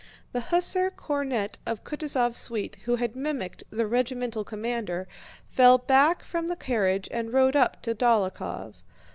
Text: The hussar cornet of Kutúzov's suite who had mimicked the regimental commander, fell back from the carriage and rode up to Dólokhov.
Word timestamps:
The 0.31 0.41
hussar 0.41 0.89
cornet 0.89 1.59
of 1.67 1.83
Kutúzov's 1.83 2.35
suite 2.35 2.77
who 2.85 2.95
had 2.95 3.15
mimicked 3.15 3.63
the 3.69 3.85
regimental 3.85 4.43
commander, 4.43 5.07
fell 5.47 5.77
back 5.77 6.23
from 6.23 6.47
the 6.47 6.55
carriage 6.55 7.07
and 7.11 7.31
rode 7.31 7.55
up 7.55 7.83
to 7.83 7.93
Dólokhov. 7.93 8.77